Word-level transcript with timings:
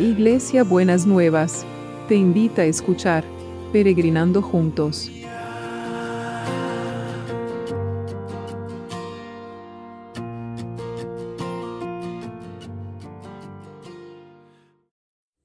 Iglesia 0.00 0.64
Buenas 0.64 1.06
Nuevas, 1.06 1.66
te 2.08 2.14
invita 2.14 2.62
a 2.62 2.64
escuchar 2.64 3.22
Peregrinando 3.70 4.40
Juntos. 4.40 5.10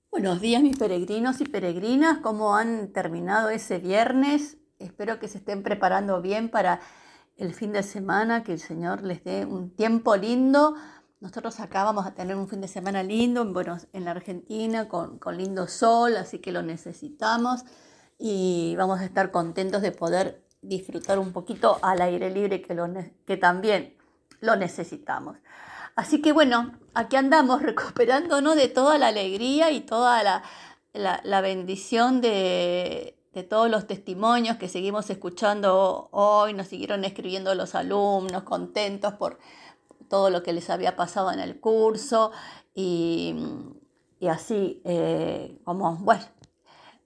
Buenos 0.09 0.39
días 0.39 0.63
mis 0.63 0.77
peregrinos 0.77 1.41
y 1.41 1.44
peregrinas, 1.44 2.20
¿cómo 2.20 2.55
han 2.55 2.94
terminado 2.94 3.49
ese 3.49 3.80
viernes? 3.80 4.58
Espero 4.80 5.20
que 5.20 5.27
se 5.27 5.40
estén 5.40 5.63
preparando 5.63 6.22
bien 6.22 6.48
para 6.48 6.80
el 7.35 7.53
fin 7.53 7.73
de 7.73 7.84
semana, 7.84 8.44
que 8.44 8.53
el 8.53 8.59
Señor 8.59 9.03
les 9.03 9.22
dé 9.26 9.45
un 9.45 9.76
tiempo 9.76 10.16
lindo. 10.16 10.76
Nosotros 11.20 11.60
acá 11.60 11.84
vamos 11.84 12.05
a 12.05 12.14
tener 12.14 12.36
un 12.36 12.48
fin 12.48 12.62
de 12.62 12.68
semana 12.68 13.02
lindo 13.02 13.42
en, 13.42 13.54
Buenos, 13.54 13.88
en 13.94 14.05
la 14.05 14.12
Argentina 14.12 14.90
con, 14.90 15.20
lindo 15.38 15.68
sol, 15.68 16.18
así 16.18 16.40
que 16.40 16.52
lo 16.52 16.62
necesitamos 16.62 17.64
y 18.20 18.76
vamos 18.78 19.00
a 19.00 19.05
estar 19.05 19.32
contentos 19.32 19.82
de 19.82 19.91
poder 19.91 20.44
disfrutar 20.62 21.20
un 21.20 21.32
poquito 21.32 21.80
al 21.82 22.02
aire 22.02 22.30
libre 22.30 22.62
que, 22.62 22.74
lo, 22.74 22.88
que 23.26 23.38
también 23.38 23.96
lo 24.41 24.55
necesitamos. 24.55 25.38
Así 25.96 26.22
que 26.22 26.34
bueno, 26.34 26.74
aquí 26.94 27.16
andamos 27.16 27.62
recuperándonos 27.63 28.55
de 28.55 28.68
toda 28.68 28.98
la 28.98 29.08
alegría 29.08 29.72
y 29.72 29.82
toda 29.82 30.22
la, 30.22 30.44
la 30.94 31.41
bendición 31.41 32.20
de, 32.20 33.16
de 33.36 33.44
todos 33.44 33.70
los 33.70 33.86
testimonios 33.86 34.55
que 34.55 34.70
seguimos 34.70 35.10
escuchando 35.10 36.08
hoy, 36.12 36.54
nos 36.54 36.68
siguieron 36.68 37.04
escribiendo 37.04 37.54
los 37.54 37.76
alumnos 37.76 38.44
contentos 38.44 39.13
por 39.16 39.40
todo 40.09 40.30
lo 40.30 40.44
que 40.44 40.54
les 40.54 40.70
había 40.70 40.95
pasado 40.95 41.32
en 41.32 41.40
el 41.40 41.59
curso 41.59 42.32
y, 42.74 43.35
así, 44.29 44.82
eh, 44.85 45.60
como, 45.63 45.96
bueno, 45.98 46.24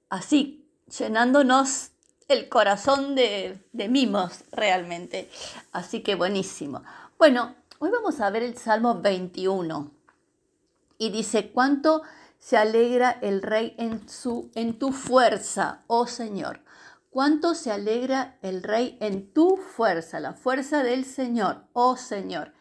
así, 0.09 0.67
llenándonos 0.97 1.91
el 2.27 2.47
corazón 2.49 3.15
de, 3.15 3.59
de 3.73 3.89
mimos 3.89 4.43
realmente. 4.51 5.29
Así 5.71 6.01
que 6.01 6.15
buenísimo. 6.15 6.83
Bueno, 7.17 7.55
hoy 7.79 7.89
vamos 7.91 8.21
a 8.21 8.29
ver 8.29 8.43
el 8.43 8.57
Salmo 8.57 9.01
21 9.01 9.91
y 10.97 11.09
dice, 11.09 11.51
¿cuánto 11.51 12.03
se 12.39 12.57
alegra 12.57 13.11
el 13.21 13.41
rey 13.41 13.75
en, 13.77 14.07
su, 14.09 14.49
en 14.55 14.79
tu 14.79 14.91
fuerza, 14.91 15.83
oh 15.87 16.07
Señor. 16.07 16.61
¿Cuánto 17.09 17.53
se 17.53 17.71
alegra 17.71 18.37
el 18.41 18.63
rey 18.63 18.97
en 19.01 19.33
tu 19.33 19.57
fuerza, 19.57 20.19
la 20.19 20.33
fuerza 20.33 20.83
del 20.83 21.05
Señor, 21.05 21.63
oh 21.73 21.97
Señor? 21.97 22.53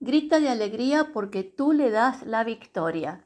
Grita 0.00 0.40
de 0.40 0.48
alegría 0.48 1.12
porque 1.12 1.42
tú 1.42 1.72
le 1.72 1.90
das 1.90 2.24
la 2.24 2.44
victoria, 2.44 3.24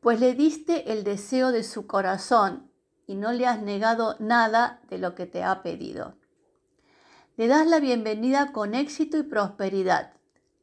pues 0.00 0.20
le 0.20 0.34
diste 0.34 0.92
el 0.92 1.04
deseo 1.04 1.52
de 1.52 1.62
su 1.62 1.86
corazón 1.86 2.70
y 3.06 3.14
no 3.14 3.32
le 3.32 3.46
has 3.46 3.62
negado 3.62 4.16
nada 4.18 4.80
de 4.88 4.98
lo 4.98 5.14
que 5.14 5.26
te 5.26 5.42
ha 5.42 5.62
pedido. 5.62 6.16
Le 7.36 7.48
das 7.48 7.66
la 7.66 7.80
bienvenida 7.80 8.52
con 8.52 8.74
éxito 8.74 9.18
y 9.18 9.22
prosperidad 9.22 10.16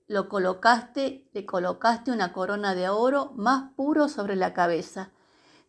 lo 0.08 0.30
colocaste, 0.30 1.28
le 1.34 1.46
colocaste 1.46 2.12
una 2.12 2.34
corona 2.34 2.76
de 2.76 2.90
oro 2.90 3.32
más 3.36 3.72
puro 3.76 4.10
sobre 4.10 4.36
la 4.36 4.54
cabeza. 4.54 5.12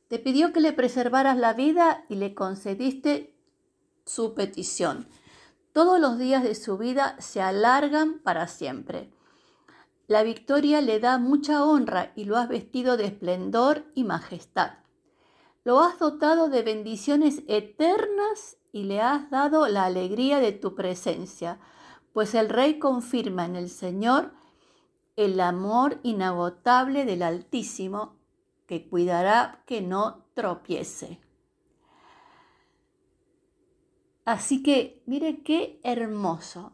Te 0.08 0.18
pidió 0.18 0.52
que 0.52 0.60
le 0.60 0.72
preservaras 0.72 1.36
la 1.38 1.54
vida 1.54 2.04
y 2.08 2.16
le 2.16 2.34
concediste 2.34 3.34
su 4.04 4.34
petición. 4.34 5.08
Todos 5.72 5.98
los 5.98 6.18
días 6.18 6.42
de 6.42 6.54
su 6.54 6.76
vida 6.76 7.16
se 7.20 7.40
alargan 7.40 8.18
para 8.18 8.46
siempre. 8.48 9.10
La 10.06 10.22
victoria 10.22 10.80
le 10.80 11.00
da 11.00 11.18
mucha 11.18 11.64
honra 11.64 12.12
y 12.14 12.24
lo 12.24 12.36
has 12.36 12.48
vestido 12.48 12.96
de 12.96 13.06
esplendor 13.06 13.84
y 13.94 14.04
majestad. 14.04 14.78
Lo 15.64 15.80
has 15.80 15.98
dotado 15.98 16.48
de 16.48 16.62
bendiciones 16.62 17.42
eternas 17.48 18.58
y 18.72 18.84
le 18.84 19.00
has 19.00 19.30
dado 19.30 19.66
la 19.68 19.84
alegría 19.84 20.40
de 20.40 20.52
tu 20.52 20.74
presencia 20.74 21.58
pues 22.14 22.34
el 22.36 22.48
Rey 22.48 22.78
confirma 22.78 23.44
en 23.44 23.56
el 23.56 23.68
Señor 23.68 24.32
el 25.16 25.40
amor 25.40 25.98
inagotable 26.04 27.04
del 27.04 27.22
Altísimo, 27.22 28.16
que 28.66 28.88
cuidará 28.88 29.62
que 29.66 29.82
no 29.82 30.24
tropiece. 30.34 31.20
Así 34.24 34.62
que 34.62 35.02
mire 35.06 35.42
qué 35.42 35.80
hermoso. 35.82 36.72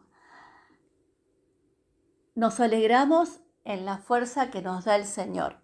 Nos 2.40 2.58
alegramos 2.58 3.40
en 3.64 3.84
la 3.84 3.98
fuerza 3.98 4.50
que 4.50 4.62
nos 4.62 4.86
da 4.86 4.96
el 4.96 5.04
Señor. 5.04 5.56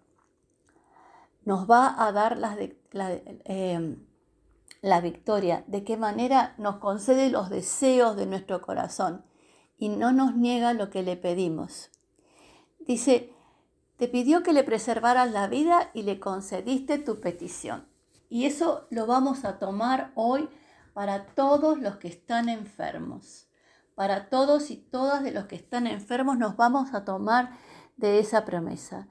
Nos 1.43 1.67
va 1.67 2.05
a 2.05 2.11
dar 2.11 2.37
la, 2.37 2.55
eh, 3.01 3.97
la 4.83 5.01
victoria. 5.01 5.63
De 5.65 5.83
qué 5.83 5.97
manera 5.97 6.53
nos 6.59 6.75
concede 6.75 7.31
los 7.31 7.49
deseos 7.49 8.15
de 8.15 8.27
nuestro 8.27 8.61
corazón 8.61 9.25
y 9.79 9.89
no 9.89 10.11
nos 10.11 10.35
niega 10.35 10.73
lo 10.73 10.91
que 10.91 11.01
le 11.01 11.17
pedimos. 11.17 11.89
Dice, 12.77 13.33
te 13.95 14.07
pidió 14.07 14.43
que 14.43 14.53
le 14.53 14.63
preservaras 14.63 15.31
la 15.31 15.47
vida 15.47 15.89
y 15.95 16.03
le 16.03 16.19
concediste 16.19 16.99
tu 16.99 17.19
petición. 17.21 17.87
Y 18.29 18.45
eso 18.45 18.85
lo 18.91 19.07
vamos 19.07 19.45
a 19.45 19.57
tomar 19.57 20.11
hoy 20.13 20.47
para 20.93 21.25
todos 21.25 21.79
los 21.79 21.95
que 21.95 22.09
están 22.09 22.49
enfermos. 22.49 23.46
Para 23.97 24.29
todos 24.29 24.69
y 24.69 24.77
todas 24.77 25.23
de 25.23 25.31
los 25.31 25.45
que 25.45 25.55
están 25.55 25.87
enfermos 25.87 26.37
nos 26.37 26.55
vamos 26.55 26.93
a 26.93 27.03
tomar 27.03 27.57
de 27.95 28.19
esa 28.19 28.45
promesa. 28.45 29.07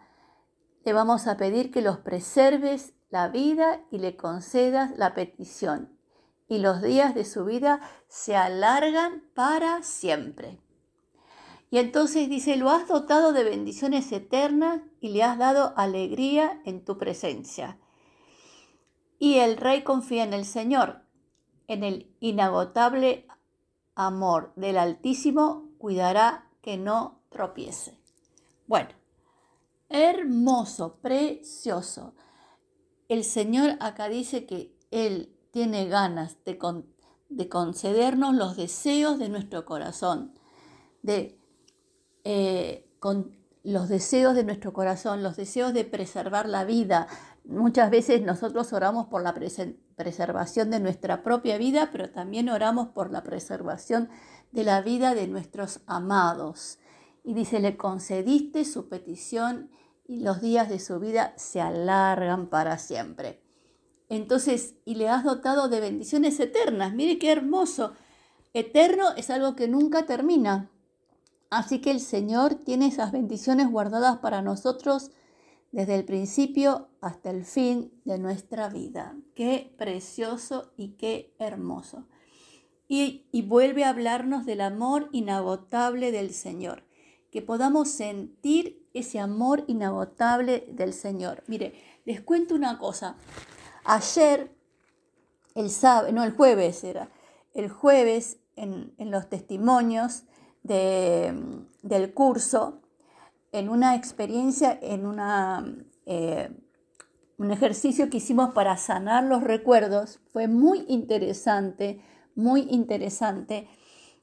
Le 0.84 0.92
vamos 0.92 1.26
a 1.26 1.36
pedir 1.36 1.72
que 1.72 1.82
los 1.82 1.98
preserves 1.98 2.94
la 3.10 3.26
vida 3.26 3.80
y 3.90 3.98
le 3.98 4.16
concedas 4.16 4.96
la 4.96 5.12
petición 5.12 5.98
y 6.46 6.58
los 6.58 6.82
días 6.82 7.16
de 7.16 7.24
su 7.24 7.44
vida 7.44 7.80
se 8.06 8.36
alargan 8.36 9.24
para 9.34 9.82
siempre. 9.82 10.60
Y 11.68 11.78
entonces 11.78 12.28
dice, 12.28 12.56
lo 12.56 12.70
has 12.70 12.86
dotado 12.86 13.32
de 13.32 13.42
bendiciones 13.42 14.12
eternas 14.12 14.82
y 15.00 15.08
le 15.08 15.24
has 15.24 15.36
dado 15.36 15.74
alegría 15.76 16.62
en 16.64 16.84
tu 16.84 16.96
presencia. 16.96 17.80
Y 19.18 19.38
el 19.38 19.56
rey 19.56 19.82
confía 19.82 20.22
en 20.22 20.32
el 20.32 20.44
Señor, 20.44 21.02
en 21.66 21.82
el 21.82 22.14
inagotable 22.20 23.25
amor 23.96 24.52
del 24.54 24.78
Altísimo, 24.78 25.70
cuidará 25.78 26.48
que 26.62 26.76
no 26.76 27.20
tropiece. 27.30 27.98
Bueno, 28.66 28.90
hermoso, 29.88 30.98
precioso. 31.02 32.14
El 33.08 33.24
Señor 33.24 33.76
acá 33.80 34.08
dice 34.08 34.46
que 34.46 34.76
Él 34.90 35.34
tiene 35.50 35.88
ganas 35.88 36.36
de, 36.44 36.58
de 37.28 37.48
concedernos 37.48 38.34
los 38.34 38.56
deseos 38.56 39.18
de 39.18 39.28
nuestro 39.28 39.64
corazón, 39.64 40.38
de 41.02 41.40
eh, 42.24 42.88
los 43.66 43.88
deseos 43.88 44.36
de 44.36 44.44
nuestro 44.44 44.72
corazón, 44.72 45.24
los 45.24 45.36
deseos 45.36 45.74
de 45.74 45.84
preservar 45.84 46.48
la 46.48 46.64
vida. 46.64 47.08
Muchas 47.44 47.90
veces 47.90 48.22
nosotros 48.22 48.72
oramos 48.72 49.06
por 49.08 49.22
la 49.22 49.34
preservación 49.96 50.70
de 50.70 50.78
nuestra 50.78 51.24
propia 51.24 51.58
vida, 51.58 51.90
pero 51.90 52.10
también 52.10 52.48
oramos 52.48 52.88
por 52.88 53.10
la 53.10 53.24
preservación 53.24 54.08
de 54.52 54.62
la 54.62 54.82
vida 54.82 55.16
de 55.16 55.26
nuestros 55.26 55.80
amados. 55.86 56.78
Y 57.24 57.34
dice, 57.34 57.58
le 57.58 57.76
concediste 57.76 58.64
su 58.64 58.88
petición 58.88 59.68
y 60.06 60.20
los 60.20 60.40
días 60.40 60.68
de 60.68 60.78
su 60.78 61.00
vida 61.00 61.34
se 61.36 61.60
alargan 61.60 62.46
para 62.46 62.78
siempre. 62.78 63.42
Entonces, 64.08 64.76
y 64.84 64.94
le 64.94 65.08
has 65.08 65.24
dotado 65.24 65.68
de 65.68 65.80
bendiciones 65.80 66.38
eternas. 66.38 66.94
Mire 66.94 67.18
qué 67.18 67.32
hermoso. 67.32 67.94
Eterno 68.54 69.06
es 69.16 69.28
algo 69.30 69.56
que 69.56 69.66
nunca 69.66 70.06
termina. 70.06 70.70
Así 71.50 71.80
que 71.80 71.90
el 71.90 72.00
Señor 72.00 72.54
tiene 72.54 72.86
esas 72.86 73.12
bendiciones 73.12 73.70
guardadas 73.70 74.18
para 74.18 74.42
nosotros 74.42 75.10
desde 75.72 75.94
el 75.94 76.04
principio 76.04 76.88
hasta 77.00 77.30
el 77.30 77.44
fin 77.44 77.92
de 78.04 78.18
nuestra 78.18 78.68
vida. 78.68 79.16
Qué 79.34 79.74
precioso 79.76 80.72
y 80.76 80.96
qué 80.96 81.34
hermoso. 81.38 82.06
Y, 82.88 83.26
y, 83.32 83.42
vuelve 83.42 83.84
a 83.84 83.88
hablarnos 83.88 84.46
del 84.46 84.60
amor 84.60 85.08
inagotable 85.10 86.12
del 86.12 86.32
Señor, 86.32 86.84
que 87.32 87.42
podamos 87.42 87.88
sentir 87.88 88.86
ese 88.94 89.18
amor 89.18 89.64
inagotable 89.66 90.68
del 90.70 90.92
Señor. 90.92 91.42
Mire, 91.48 91.74
les 92.04 92.20
cuento 92.20 92.54
una 92.54 92.78
cosa. 92.78 93.16
Ayer, 93.84 94.52
el 95.56 95.70
sábado, 95.70 96.12
no, 96.12 96.22
el 96.22 96.32
jueves 96.32 96.84
era, 96.84 97.10
el 97.54 97.68
jueves 97.68 98.38
en, 98.56 98.94
los 98.98 99.28
testimonios 99.28 100.22
del 100.66 102.14
curso, 102.14 102.80
en 103.52 103.68
una 103.68 103.94
experiencia, 103.94 104.78
en 104.82 105.06
una, 105.06 105.64
eh, 106.04 106.50
un 107.38 107.50
ejercicio 107.50 108.10
que 108.10 108.18
hicimos 108.18 108.50
para 108.50 108.76
sanar 108.76 109.24
los 109.24 109.42
recuerdos, 109.42 110.20
fue 110.32 110.48
muy 110.48 110.84
interesante, 110.88 112.02
muy 112.34 112.66
interesante, 112.70 113.68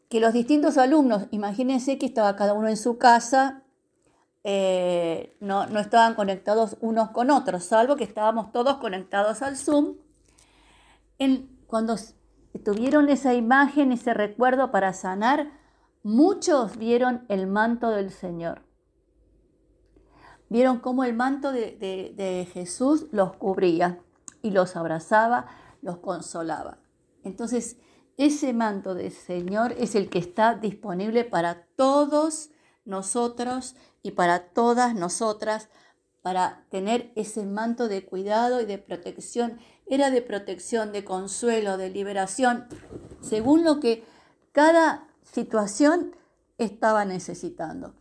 que 0.10 0.20
los 0.20 0.34
distintos 0.34 0.78
alumnos, 0.78 1.28
imagínense 1.32 1.98
que 1.98 2.06
estaba 2.06 2.36
cada 2.36 2.54
uno 2.54 2.68
en 2.68 2.78
su 2.78 2.98
casa, 2.98 3.64
eh, 4.44 5.36
no, 5.40 5.68
no, 5.68 5.80
estaban 5.80 6.16
conectados 6.16 6.78
unos 6.82 7.12
con 7.12 7.32
otros, 7.32 7.64
salvo 7.64 7.96
que 7.96 8.04
estábamos 8.04 8.52
todos 8.52 8.78
conectados 8.78 9.42
al 9.42 9.56
Zoom. 9.56 9.96
En, 11.18 11.50
cuando 11.66 11.96
tuvieron 12.64 13.10
esa 13.10 13.34
imagen, 13.34 13.92
ese 13.92 14.14
recuerdo 14.14 14.70
para 14.70 14.94
sanar, 14.94 15.63
muchos 16.04 16.78
vieron 16.78 17.26
el 17.30 17.48
manto 17.48 17.90
del 17.90 18.12
Señor. 18.12 18.62
Vieron 20.50 20.80
cómo 20.80 21.04
el 21.04 21.16
manto 21.16 21.52
de, 21.52 22.48
Jesús 22.54 23.08
los 23.12 23.36
cubría 23.38 24.00
y 24.42 24.52
los 24.52 24.76
abrazaba, 24.76 25.48
los 25.82 25.98
consolaba. 25.98 26.78
Entonces, 27.24 27.78
ese 28.18 28.54
manto 28.54 28.94
del 28.94 29.12
Señor 29.12 29.74
es 29.80 29.96
el 29.96 30.10
que 30.10 30.20
está 30.20 30.54
disponible 30.54 31.24
para 31.24 31.66
todos 31.76 32.52
nosotros 32.86 33.76
y 34.04 34.12
para 34.12 34.50
todas 34.50 34.94
nosotras, 34.94 35.70
para 36.22 36.66
tener 36.70 37.12
ese 37.16 37.46
manto 37.46 37.88
de 37.88 38.06
cuidado 38.06 38.62
y 38.62 38.66
de 38.66 38.78
protección. 38.78 39.58
Era 39.88 40.12
de 40.12 40.22
protección, 40.22 40.92
de 40.92 41.04
consuelo, 41.04 41.78
de 41.78 41.90
liberación, 41.90 42.68
según 43.22 43.64
lo 43.64 43.80
que 43.80 44.04
cada 44.52 45.08
situación 45.24 46.16
estaba 46.58 47.06
necesitando. 47.06 47.96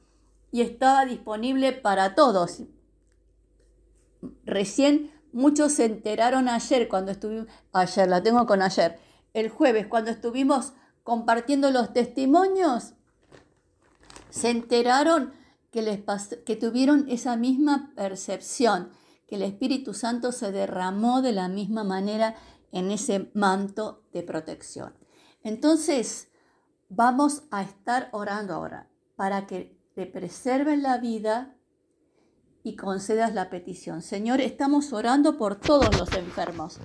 Y 0.51 0.61
estaba 0.61 1.07
disponible 1.07 1.73
para 1.73 2.15
todos. 2.15 2.63
Recién 4.45 5.11
muchos 5.33 5.73
se 5.73 5.87
enteraron 5.87 6.49
ayer 6.49 6.89
cuando 6.89 7.11
estuvimos, 7.11 7.49
ayer, 7.73 8.09
la 8.09 8.23
tengo 8.23 8.47
con 8.47 8.63
ayer, 8.63 8.99
el 9.33 9.49
jueves 9.49 9.87
cuando 9.87 10.11
estuvimos 10.11 10.75
compartiendo 11.03 11.71
los 11.71 11.93
testimonios, 11.93 12.95
se 14.31 14.51
enteraron 14.51 15.33
que, 15.71 15.83
les 15.83 16.01
que 16.45 16.57
tuvieron 16.57 17.09
esa 17.09 17.37
misma 17.37 17.93
percepción, 17.97 18.91
que 19.27 19.37
el 19.37 19.43
Espíritu 19.43 19.95
Santo 19.95 20.33
se 20.33 20.53
derramó 20.53 21.23
de 21.23 21.33
la 21.33 21.49
misma 21.49 21.83
manera 21.83 22.37
en 22.73 22.91
ese 22.91 23.31
manto 23.35 24.05
de 24.13 24.23
protección. 24.23 24.95
Entonces, 25.43 26.29
vamos 26.95 27.45
a 27.51 27.63
estar 27.63 28.09
orando 28.13 28.55
ahora 28.55 28.89
para 29.17 29.47
que 29.47 29.75
te 29.95 30.07
preserven 30.07 30.83
la 30.83 30.99
vida 30.99 31.57
y 32.63 32.77
concedas 32.77 33.35
la 33.35 33.51
petición. 33.51 34.03
Señor, 34.03 34.41
estamos 34.41 34.93
orando 34.93 35.37
por 35.37 35.57
todos 35.57 35.99
los 35.99 36.13
enfermos, 36.13 36.79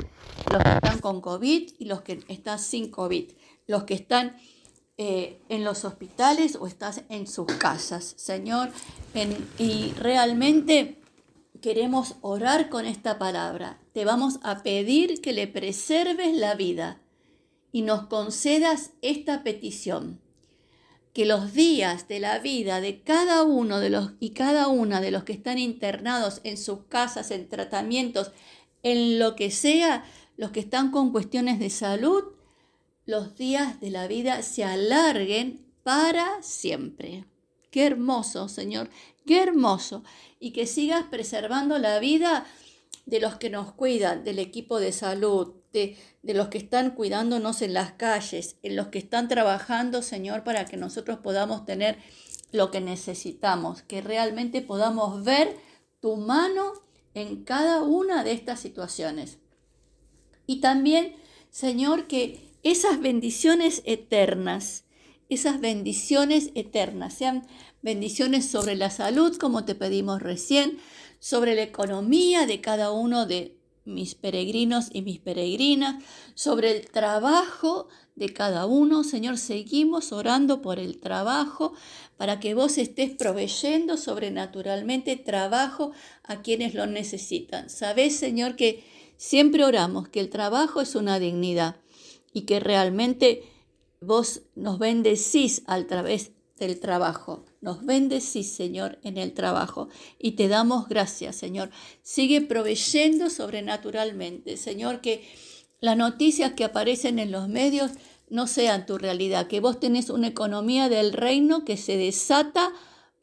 los 0.51 0.63
que 0.63 0.69
están 0.69 1.00
con 1.00 1.21
COVID 1.21 1.71
y 1.77 1.86
los 1.86 2.01
que 2.01 2.24
están 2.30 2.57
sin 2.57 2.89
COVID, 2.89 3.31
los 3.68 3.83
que 3.83 3.94
están 3.94 4.38
eh, 4.98 5.42
en 5.50 5.63
los 5.63 5.86
hospitales 5.86 6.56
o 6.56 6.68
estás 6.68 7.04
en 7.09 7.27
sus 7.27 7.45
casas, 7.45 8.13
Señor. 8.18 8.69
y 9.59 9.92
realmente 10.00 11.01
queremos 11.62 12.15
orar 12.21 12.69
con 12.69 12.86
esta 12.86 13.19
palabra. 13.19 13.77
Te 13.94 14.06
vamos 14.06 14.39
a 14.44 14.63
pedir 14.63 15.21
que 15.21 15.33
le 15.33 15.48
preserves 15.48 16.36
la 16.36 16.56
vida 16.56 17.01
y 17.72 17.81
nos 17.81 18.08
concedas 18.08 18.92
esta 19.02 19.44
petición 19.44 20.22
que 21.18 21.25
los 21.25 21.54
días 21.54 22.08
de 22.08 22.19
la 22.19 22.38
vida 22.38 22.80
de 22.80 23.02
cada 23.02 23.42
uno 23.42 23.80
de 23.80 23.90
los 23.90 24.12
y 24.19 24.31
cada 24.31 24.68
una 24.68 25.02
de 25.02 25.10
los 25.10 25.24
que 25.24 25.34
están 25.34 25.58
internados 25.58 26.42
en 26.44 26.58
sus 26.58 26.84
casas, 26.90 27.31
en 27.31 27.50
tratamientos, 27.50 28.31
en 28.84 29.18
lo 29.18 29.36
que 29.36 29.50
sea, 29.50 30.06
los 30.38 30.52
que 30.52 30.60
están 30.60 30.92
con 30.92 31.12
cuestiones 31.12 31.58
de 31.58 31.72
salud, 31.72 32.24
los 33.08 33.36
días 33.36 33.80
de 33.80 33.90
la 33.90 34.06
vida 34.06 34.44
se 34.44 34.64
alarguen 34.64 35.66
para 35.81 36.44
siempre. 36.44 37.25
Qué 37.72 37.88
hermoso, 37.88 38.48
Señor, 38.48 38.92
qué 39.25 39.42
hermoso. 39.42 40.04
Y 40.40 40.52
que 40.52 40.68
sigas 40.68 41.06
preservando 41.06 41.80
la 41.80 41.98
vida 41.98 42.46
de 43.08 43.19
los 43.19 43.38
que 43.38 43.50
nos 43.50 43.74
cuidan, 43.74 44.24
del 44.24 44.38
equipo 44.38 44.80
de 44.80 44.92
salud, 44.92 45.54
de, 45.74 45.98
los 46.24 46.48
que 46.48 46.58
están 46.58 46.92
cuidándonos 46.92 47.62
en 47.62 47.74
las 47.74 47.94
calles, 47.94 48.58
en 48.64 48.75
los 48.75 48.88
que 48.88 49.00
están 49.00 49.28
trabajando, 49.28 50.02
Señor, 50.02 50.44
para 50.44 50.66
que 50.66 50.78
nosotros 50.78 51.19
podamos 51.19 51.66
tener 51.66 51.98
lo 52.52 52.72
que 52.72 52.81
necesitamos, 52.81 53.81
que 53.81 54.02
realmente 54.02 54.62
podamos 54.62 55.24
ver 55.24 55.56
tu 56.00 56.16
mano 56.18 56.74
en 57.14 57.44
cada 57.44 57.84
una 57.84 58.24
de 58.24 58.31
estas 58.31 58.60
situaciones. 58.60 59.40
Y 60.46 60.62
también, 60.62 61.16
Señor, 61.50 62.08
que 62.08 62.40
esas 62.64 63.00
bendiciones 63.00 63.81
eternas, 63.86 64.86
esas 65.30 65.60
bendiciones 65.60 66.52
eternas, 66.56 67.14
sean 67.14 67.46
bendiciones 67.81 68.50
sobre 68.50 68.75
la 68.75 68.90
salud, 68.90 69.36
como 69.38 69.66
te 69.66 69.75
pedimos 69.75 70.22
recién, 70.22 70.80
sobre 71.19 71.56
la 71.56 71.64
economía 71.64 72.46
de 72.46 72.62
cada 72.62 72.92
uno 72.92 73.25
de 73.25 73.56
mis 73.88 74.16
peregrinos 74.16 74.89
y 74.94 75.01
mis 75.01 75.19
peregrinas, 75.19 76.04
sobre 76.36 76.78
el 76.78 76.89
trabajo 76.89 77.88
de 78.16 78.34
cada 78.34 78.66
uno. 78.66 79.04
Señor, 79.04 79.38
seguimos 79.38 80.12
orando 80.12 80.62
por 80.62 80.80
el 80.80 81.00
trabajo 81.00 81.74
para 82.18 82.39
que 82.39 82.54
vos 82.54 82.78
estés 82.78 83.12
proveyendo 83.12 83.98
sobrenaturalmente 83.98 85.16
trabajo 85.16 85.92
a 86.24 86.42
quienes 86.42 86.74
lo 86.74 86.86
necesitan. 86.86 87.69
Sabés, 87.69 88.16
Señor, 88.16 88.56
que 88.56 88.84
siempre 89.18 89.63
oramos 89.63 90.10
que 90.10 90.19
el 90.19 90.30
trabajo 90.30 90.81
es 90.81 90.95
una 90.95 91.19
dignidad 91.19 91.78
y 92.33 92.42
que 92.42 92.60
realmente 92.60 93.44
vos 94.01 94.42
nos 94.56 94.78
bendecís 94.78 95.63
a 95.66 95.81
través 95.86 96.31
del 96.57 96.80
trabajo. 96.80 97.45
Nos 97.62 97.86
bendecís, 97.86 98.51
Señor, 98.51 99.00
en 99.04 99.18
el 99.18 99.33
trabajo 99.33 99.89
y 100.19 100.31
te 100.31 100.48
damos 100.48 100.88
gracias, 100.88 101.36
Señor. 101.36 101.69
Sigue 102.01 102.42
proveyendo 102.42 103.30
sobrenaturalmente, 103.30 104.57
Señor, 104.57 105.01
que 105.01 105.27
las 105.80 105.98
noticias 105.98 106.54
que 106.54 106.63
aparecen 106.63 107.19
en 107.19 107.31
los 107.31 107.48
medios 107.48 107.92
no 108.30 108.48
sean 108.48 108.86
tu 108.86 108.98
realidad, 108.98 109.48
que 109.48 109.59
vos 109.59 109.80
tenés 109.80 110.09
una 110.09 110.27
economía 110.27 110.89
del 110.89 111.13
reino 111.13 111.63
que 111.63 111.77
se 111.77 111.98
desata 111.98 112.74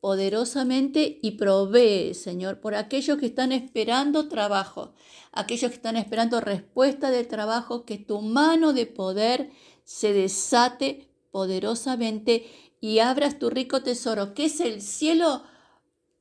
poderosamente 0.00 1.18
y 1.22 1.32
provee, 1.32 2.14
Señor, 2.14 2.60
por 2.60 2.74
aquellos 2.74 3.18
que 3.18 3.26
están 3.26 3.52
esperando 3.52 4.28
trabajo, 4.28 4.92
aquellos 5.32 5.70
que 5.70 5.76
están 5.76 5.96
esperando 5.96 6.40
respuesta 6.40 7.10
de 7.10 7.24
trabajo, 7.24 7.84
que 7.84 7.96
tu 7.96 8.20
mano 8.20 8.72
de 8.72 8.84
poder 8.84 9.50
se 9.84 10.12
desate 10.12 11.08
poderosamente 11.30 12.46
y 12.84 12.98
abras 12.98 13.38
tu 13.38 13.48
rico 13.48 13.82
tesoro, 13.82 14.34
que 14.34 14.44
es 14.44 14.60
el 14.60 14.82
cielo, 14.82 15.42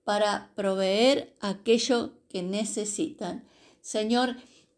para 0.05 0.53
proveer 0.55 1.35
aquello 1.41 2.13
que 2.29 2.41
necesitan. 2.41 3.45
Señor, 3.81 4.37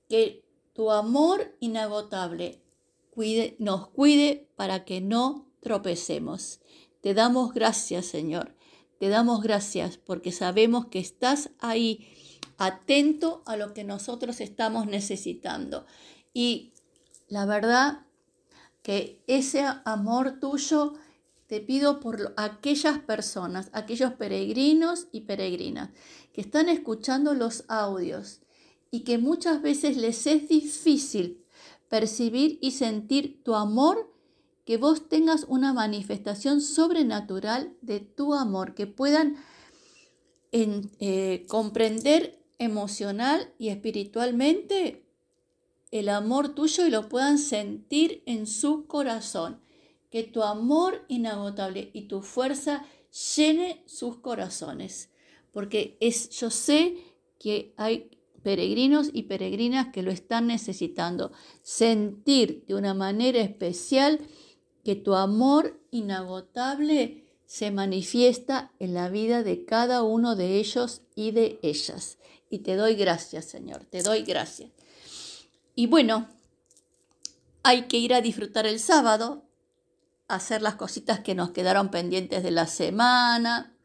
que 0.09 0.43
tu 0.73 0.89
amor 0.89 1.55
inagotable 1.59 2.63
cuide, 3.11 3.55
nos 3.59 3.89
cuide 3.89 4.49
para 4.55 4.83
que 4.83 4.99
no 4.99 5.53
tropecemos. 5.61 6.59
Te 7.01 7.13
damos 7.13 7.53
gracias, 7.53 8.07
Señor. 8.07 8.55
Te 8.99 9.09
damos 9.09 9.43
gracias 9.43 9.97
porque 9.97 10.31
sabemos 10.31 10.87
que 10.87 10.97
estás 10.97 11.51
ahí, 11.59 12.07
atento 12.57 13.43
a 13.45 13.57
lo 13.57 13.75
que 13.75 13.83
nosotros 13.83 14.41
estamos 14.41 14.87
necesitando. 14.87 15.85
Y 16.33 16.73
la 17.27 17.45
verdad 17.45 18.07
que 18.81 19.23
ese 19.27 19.63
amor 19.85 20.39
tuyo 20.39 20.95
te 21.47 21.59
pido 21.61 21.99
por 21.99 22.33
aquellas 22.37 22.99
personas, 22.99 23.69
aquellos 23.71 24.13
peregrinos 24.13 25.07
y 25.11 25.21
peregrinas 25.21 25.91
que 26.33 26.41
están 26.41 26.69
escuchando 26.69 27.33
los 27.33 27.65
audios 27.67 28.41
y 28.91 29.01
que 29.01 29.17
muchas 29.17 29.61
veces 29.61 29.97
les 29.97 30.25
es 30.25 30.49
difícil 30.49 31.43
percibir 31.89 32.57
y 32.61 32.71
sentir 32.71 33.43
tu 33.43 33.55
amor, 33.55 34.11
que 34.65 34.77
vos 34.77 35.07
tengas 35.07 35.45
una 35.47 35.73
manifestación 35.73 36.61
sobrenatural 36.61 37.75
de 37.81 37.99
tu 37.99 38.33
amor, 38.33 38.73
que 38.73 38.87
puedan 38.87 39.37
eh, 40.51 41.45
comprender 41.47 42.41
emocional 42.57 43.53
y 43.59 43.69
espiritualmente 43.69 45.05
el 45.91 46.09
amor 46.09 46.55
tuyo 46.55 46.87
y 46.87 46.89
lo 46.89 47.07
puedan 47.07 47.37
sentir 47.37 48.23
en 48.25 48.47
su 48.47 48.87
corazón 48.87 49.64
que 50.15 50.23
tu 50.23 50.43
amor 50.43 51.03
inagotable 51.09 51.89
y 51.91 52.03
tu 52.03 52.21
fuerza 52.21 52.85
llene 53.35 53.83
sus 53.85 54.15
corazones, 54.19 55.09
porque 55.51 55.97
es, 55.99 56.29
yo 56.29 56.49
sé 56.51 56.95
que 57.37 57.73
hay 57.75 58.09
peregrinos 58.41 59.09
y 59.11 59.23
peregrinas 59.23 59.87
que 59.91 60.03
lo 60.03 60.11
están 60.11 60.47
necesitando, 60.47 61.33
sentir 61.63 62.63
de 62.65 62.75
una 62.75 62.93
manera 62.93 63.41
especial 63.41 64.21
que 64.85 64.95
tu 64.95 65.15
amor 65.15 65.81
inagotable 65.91 67.25
se 67.45 67.71
manifiesta 67.71 68.71
en 68.79 68.93
la 68.93 69.09
vida 69.09 69.43
de 69.43 69.65
cada 69.65 70.01
uno 70.03 70.37
de 70.37 70.59
ellos 70.59 71.01
y 71.13 71.31
de 71.31 71.59
ellas. 71.61 72.19
Y 72.49 72.59
te 72.59 72.77
doy 72.77 72.95
gracias, 72.95 73.43
Señor, 73.43 73.83
te 73.83 74.01
doy 74.01 74.23
gracias. 74.23 74.71
Y 75.75 75.87
bueno, 75.87 76.29
hay 77.63 77.87
que 77.87 77.97
ir 77.97 78.13
a 78.13 78.21
disfrutar 78.21 78.65
el 78.65 78.79
sábado, 78.79 79.44
hacer 80.27 80.61
las 80.61 80.75
cositas 80.75 81.19
que 81.19 81.35
nos 81.35 81.51
quedaron 81.51 81.89
pendientes 81.89 82.43
de 82.43 82.51
la 82.51 82.67
semana, 82.67 83.75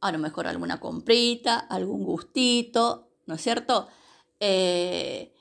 a 0.00 0.12
lo 0.12 0.18
mejor 0.18 0.46
alguna 0.46 0.80
comprita, 0.80 1.58
algún 1.58 2.04
gustito, 2.04 3.08
¿no 3.26 3.34
es 3.34 3.42
cierto? 3.42 3.88
Eh, 4.40 5.32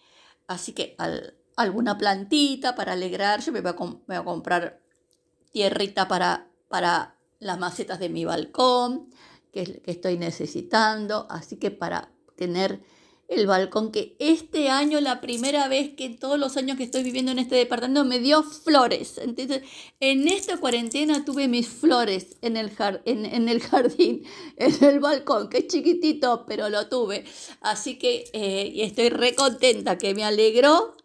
así 0.47 0.73
que 0.73 0.95
alguna 1.55 1.97
plantita 1.97 2.75
para 2.75 2.93
alegrar, 2.93 3.41
yo 3.41 3.51
me 3.51 3.61
voy 3.61 3.71
a, 3.71 4.23
comprar 4.23 4.81
tierrita 5.51 6.07
para, 6.07 6.47
para 6.67 7.15
las 7.39 7.57
macetas 7.57 7.99
de 7.99 8.09
mi 8.09 8.25
balcón, 8.25 9.09
que, 9.51 9.81
que 9.81 9.91
estoy 9.91 10.17
necesitando, 10.17 11.27
así 11.29 11.57
que 11.57 11.71
para 11.71 12.11
tener 12.35 12.81
el 13.31 13.47
balcón 13.47 13.93
que 13.93 14.17
este 14.19 14.69
año, 14.69 14.99
la 14.99 15.21
primera 15.21 15.69
vez 15.69 15.95
que 15.95 16.09
todos 16.09 16.37
los 16.37 16.57
años 16.57 16.75
que 16.75 16.83
estoy 16.83 17.01
viviendo 17.01 17.31
en 17.31 17.39
este 17.39 17.55
departamento, 17.55 18.03
me 18.03 18.19
dio 18.19 18.43
flores. 18.43 19.17
Entonces, 19.19 19.63
en 20.01 20.27
esta 20.27 20.57
cuarentena 20.57 21.23
tuve 21.23 21.47
mis 21.47 21.69
flores 21.69 22.35
en 22.41 22.57
el, 22.57 22.69
jardín, 22.75 24.25
en 24.57 24.83
el 24.83 24.99
balcón, 24.99 25.49
que 25.49 25.59
es 25.59 25.67
chiquitito, 25.67 26.45
pero 26.45 26.69
lo 26.69 26.89
tuve. 26.89 27.23
Así 27.61 27.97
que 27.97 28.25
eh, 28.33 28.73
estoy 28.83 29.07
re 29.07 29.33
contenta, 29.33 29.97
que 29.97 30.13
me 30.13 30.25
alegró. 30.25 30.97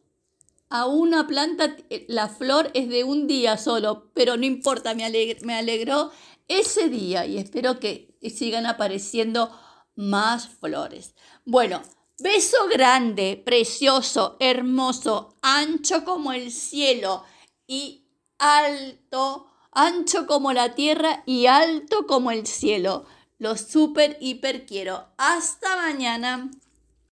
A 0.68 0.86
una 0.86 1.28
planta, 1.28 1.76
la 2.08 2.28
flor 2.28 2.72
es 2.74 2.88
de 2.88 3.04
un 3.04 3.28
día 3.28 3.56
solo, 3.56 4.10
pero 4.14 4.36
no 4.36 4.44
importa, 4.44 4.96
me, 4.96 5.36
me 5.42 5.54
alegró 5.54 6.10
ese 6.48 6.88
día 6.88 7.24
y 7.24 7.38
espero 7.38 7.78
que 7.78 8.16
sigan 8.20 8.66
apareciendo 8.66 9.56
más 9.94 10.48
flores. 10.48 11.14
Bueno, 11.44 11.82
Beso 12.18 12.66
grande, 12.68 13.42
precioso, 13.44 14.38
hermoso, 14.40 15.36
ancho 15.42 16.02
como 16.02 16.32
el 16.32 16.50
cielo 16.50 17.24
y 17.66 18.06
alto, 18.38 19.48
ancho 19.70 20.26
como 20.26 20.54
la 20.54 20.74
tierra 20.74 21.22
y 21.26 21.44
alto 21.44 22.06
como 22.06 22.30
el 22.30 22.46
cielo. 22.46 23.04
Lo 23.38 23.58
super, 23.58 24.16
hiper 24.18 24.64
quiero. 24.64 25.08
Hasta 25.18 25.76
mañana. 25.76 26.50